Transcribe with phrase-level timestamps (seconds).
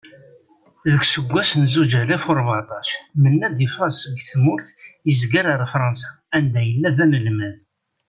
[0.89, 2.87] Deg useggas n zuǧ alaf u rbeɛṭac,
[3.21, 4.67] Menad iffeɣ seg tmurt
[5.09, 7.55] izger ar Fransa and yella d-analmad.